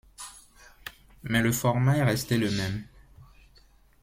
[1.21, 2.85] Mais le format est resté le même.